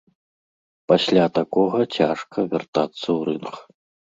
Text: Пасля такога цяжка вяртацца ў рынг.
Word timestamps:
Пасля 0.91 1.25
такога 1.37 1.79
цяжка 1.99 2.37
вяртацца 2.55 3.05
ў 3.17 3.19
рынг. 3.29 3.53